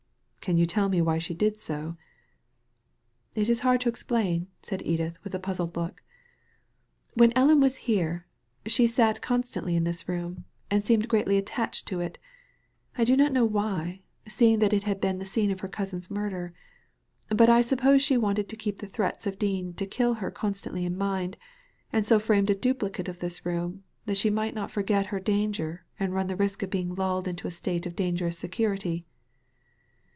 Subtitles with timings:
[0.41, 1.97] ^ Can you tell me why she did so?''
[3.35, 6.01] ''It is hard to explain/' said Edith, with a puzzled look.
[7.15, 8.25] ''When Ellen was here
[8.65, 12.17] she sat con stantly in this room, and seemed greatly attached to it
[12.97, 16.09] I do not know why, seeing that it had been the scene of her cousin's
[16.09, 16.55] murder.
[17.29, 20.85] But I suppose she wanted to keep the threats of Dean to kill her constantly
[20.85, 21.37] in mind,
[21.93, 25.85] and so framed a duplicate of this room, that she might not forget her danger
[25.99, 29.05] and run the risk of being lulled into a state of dangerous security."